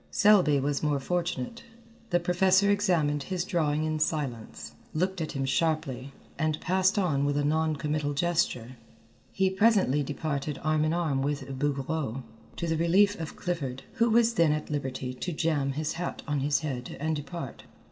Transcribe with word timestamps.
Selby 0.09 0.59
was 0.59 0.81
more 0.81 0.99
fortunate. 0.99 1.61
The 2.09 2.19
professor 2.19 2.71
examined 2.71 3.21
his 3.21 3.43
drawing 3.45 3.83
in 3.83 3.99
silence, 3.99 4.71
looked 4.95 5.21
at 5.21 5.33
him 5.33 5.45
sharply, 5.45 6.11
and 6.39 6.59
passed 6.59 6.97
on 6.97 7.23
with 7.23 7.37
a 7.37 7.45
non 7.45 7.75
committal 7.75 8.15
gesture. 8.15 8.77
He 9.31 9.51
presently 9.51 10.01
departed 10.01 10.59
arm 10.63 10.85
in 10.85 10.93
arm 10.95 11.21
with 11.21 11.45
Bouguereau, 11.59 12.23
to 12.55 12.65
the 12.65 12.77
relief 12.77 13.19
of 13.19 13.35
Clifford, 13.35 13.83
who 13.97 14.09
was 14.09 14.33
then 14.33 14.53
at 14.53 14.71
liberty 14.71 15.13
to 15.13 15.31
jam 15.31 15.73
his 15.73 15.93
hat 15.93 16.23
on 16.27 16.39
his 16.39 16.61
head 16.61 16.97
and 16.99 17.15
depart. 17.15 17.65